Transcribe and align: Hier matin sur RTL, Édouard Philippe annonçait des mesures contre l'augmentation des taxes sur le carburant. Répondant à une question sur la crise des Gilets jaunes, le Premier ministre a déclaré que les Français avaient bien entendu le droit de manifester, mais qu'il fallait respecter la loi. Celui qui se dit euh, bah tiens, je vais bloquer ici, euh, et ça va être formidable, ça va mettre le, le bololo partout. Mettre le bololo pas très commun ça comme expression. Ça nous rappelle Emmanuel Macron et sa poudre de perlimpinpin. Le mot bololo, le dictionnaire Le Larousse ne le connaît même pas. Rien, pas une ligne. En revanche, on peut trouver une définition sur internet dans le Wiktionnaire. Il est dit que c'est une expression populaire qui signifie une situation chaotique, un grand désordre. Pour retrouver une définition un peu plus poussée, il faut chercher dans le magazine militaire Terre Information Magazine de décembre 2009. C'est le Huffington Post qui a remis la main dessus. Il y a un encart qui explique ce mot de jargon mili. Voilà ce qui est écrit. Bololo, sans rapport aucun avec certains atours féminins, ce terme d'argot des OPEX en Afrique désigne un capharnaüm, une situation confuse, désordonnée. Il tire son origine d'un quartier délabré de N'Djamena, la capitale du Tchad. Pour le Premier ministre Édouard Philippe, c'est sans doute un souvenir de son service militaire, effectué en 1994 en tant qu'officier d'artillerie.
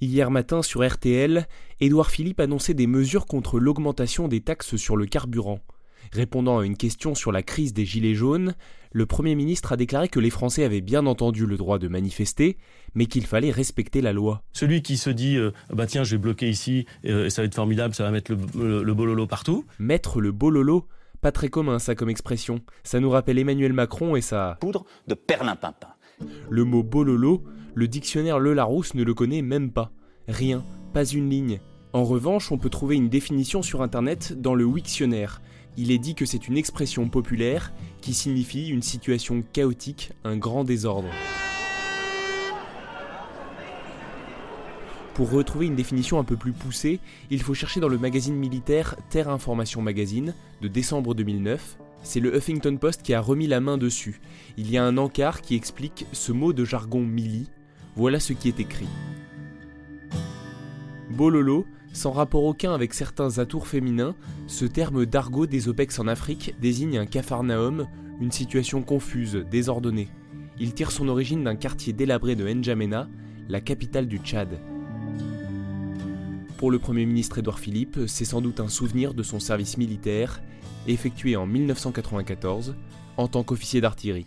Hier 0.00 0.30
matin 0.30 0.62
sur 0.62 0.86
RTL, 0.86 1.46
Édouard 1.80 2.10
Philippe 2.10 2.40
annonçait 2.40 2.72
des 2.72 2.86
mesures 2.86 3.26
contre 3.26 3.60
l'augmentation 3.60 4.28
des 4.28 4.40
taxes 4.40 4.76
sur 4.76 4.96
le 4.96 5.04
carburant. 5.04 5.60
Répondant 6.12 6.58
à 6.58 6.64
une 6.64 6.78
question 6.78 7.14
sur 7.14 7.32
la 7.32 7.42
crise 7.42 7.74
des 7.74 7.84
Gilets 7.84 8.14
jaunes, 8.14 8.54
le 8.92 9.04
Premier 9.04 9.34
ministre 9.34 9.72
a 9.72 9.76
déclaré 9.76 10.08
que 10.08 10.18
les 10.18 10.30
Français 10.30 10.64
avaient 10.64 10.80
bien 10.80 11.04
entendu 11.04 11.44
le 11.44 11.58
droit 11.58 11.78
de 11.78 11.86
manifester, 11.86 12.56
mais 12.94 13.06
qu'il 13.06 13.26
fallait 13.26 13.50
respecter 13.50 14.00
la 14.00 14.14
loi. 14.14 14.42
Celui 14.52 14.80
qui 14.80 14.96
se 14.96 15.10
dit 15.10 15.36
euh, 15.36 15.50
bah 15.68 15.86
tiens, 15.86 16.02
je 16.02 16.12
vais 16.16 16.22
bloquer 16.22 16.48
ici, 16.48 16.86
euh, 17.04 17.26
et 17.26 17.30
ça 17.30 17.42
va 17.42 17.46
être 17.46 17.54
formidable, 17.54 17.94
ça 17.94 18.04
va 18.04 18.10
mettre 18.10 18.32
le, 18.32 18.82
le 18.82 18.94
bololo 18.94 19.26
partout. 19.26 19.66
Mettre 19.78 20.20
le 20.20 20.32
bololo 20.32 20.88
pas 21.20 21.32
très 21.32 21.48
commun 21.48 21.78
ça 21.78 21.94
comme 21.94 22.08
expression. 22.08 22.60
Ça 22.82 23.00
nous 23.00 23.10
rappelle 23.10 23.38
Emmanuel 23.38 23.74
Macron 23.74 24.16
et 24.16 24.22
sa 24.22 24.56
poudre 24.60 24.86
de 25.06 25.14
perlimpinpin. 25.14 25.88
Le 26.48 26.64
mot 26.64 26.82
bololo, 26.82 27.44
le 27.80 27.88
dictionnaire 27.88 28.38
Le 28.38 28.52
Larousse 28.52 28.92
ne 28.92 29.02
le 29.02 29.14
connaît 29.14 29.40
même 29.40 29.70
pas. 29.70 29.90
Rien, 30.28 30.66
pas 30.92 31.06
une 31.06 31.30
ligne. 31.30 31.60
En 31.94 32.04
revanche, 32.04 32.52
on 32.52 32.58
peut 32.58 32.68
trouver 32.68 32.94
une 32.94 33.08
définition 33.08 33.62
sur 33.62 33.80
internet 33.80 34.38
dans 34.38 34.54
le 34.54 34.66
Wiktionnaire. 34.66 35.40
Il 35.78 35.90
est 35.90 35.96
dit 35.96 36.14
que 36.14 36.26
c'est 36.26 36.46
une 36.46 36.58
expression 36.58 37.08
populaire 37.08 37.72
qui 38.02 38.12
signifie 38.12 38.68
une 38.68 38.82
situation 38.82 39.42
chaotique, 39.54 40.12
un 40.24 40.36
grand 40.36 40.62
désordre. 40.62 41.08
Pour 45.14 45.30
retrouver 45.30 45.64
une 45.64 45.74
définition 45.74 46.18
un 46.18 46.24
peu 46.24 46.36
plus 46.36 46.52
poussée, 46.52 47.00
il 47.30 47.40
faut 47.40 47.54
chercher 47.54 47.80
dans 47.80 47.88
le 47.88 47.96
magazine 47.96 48.36
militaire 48.36 48.94
Terre 49.08 49.30
Information 49.30 49.80
Magazine 49.80 50.34
de 50.60 50.68
décembre 50.68 51.14
2009. 51.14 51.78
C'est 52.02 52.20
le 52.20 52.36
Huffington 52.36 52.76
Post 52.76 53.02
qui 53.02 53.14
a 53.14 53.22
remis 53.22 53.46
la 53.46 53.60
main 53.60 53.78
dessus. 53.78 54.20
Il 54.58 54.70
y 54.70 54.76
a 54.76 54.84
un 54.84 54.98
encart 54.98 55.40
qui 55.40 55.54
explique 55.54 56.04
ce 56.12 56.32
mot 56.32 56.52
de 56.52 56.66
jargon 56.66 57.00
mili. 57.00 57.48
Voilà 58.00 58.18
ce 58.18 58.32
qui 58.32 58.48
est 58.48 58.58
écrit. 58.60 58.88
Bololo, 61.10 61.66
sans 61.92 62.12
rapport 62.12 62.44
aucun 62.44 62.72
avec 62.72 62.94
certains 62.94 63.38
atours 63.38 63.66
féminins, 63.66 64.14
ce 64.46 64.64
terme 64.64 65.04
d'argot 65.04 65.44
des 65.44 65.68
OPEX 65.68 65.98
en 65.98 66.08
Afrique 66.08 66.54
désigne 66.62 66.96
un 66.96 67.04
capharnaüm, 67.04 67.88
une 68.18 68.32
situation 68.32 68.80
confuse, 68.80 69.44
désordonnée. 69.50 70.08
Il 70.58 70.72
tire 70.72 70.92
son 70.92 71.08
origine 71.08 71.44
d'un 71.44 71.56
quartier 71.56 71.92
délabré 71.92 72.36
de 72.36 72.48
N'Djamena, 72.48 73.06
la 73.50 73.60
capitale 73.60 74.08
du 74.08 74.16
Tchad. 74.16 74.58
Pour 76.56 76.70
le 76.70 76.78
Premier 76.78 77.04
ministre 77.04 77.36
Édouard 77.36 77.58
Philippe, 77.58 77.98
c'est 78.06 78.24
sans 78.24 78.40
doute 78.40 78.60
un 78.60 78.68
souvenir 78.68 79.12
de 79.12 79.22
son 79.22 79.40
service 79.40 79.76
militaire, 79.76 80.40
effectué 80.86 81.36
en 81.36 81.44
1994 81.44 82.76
en 83.18 83.28
tant 83.28 83.42
qu'officier 83.42 83.82
d'artillerie. 83.82 84.26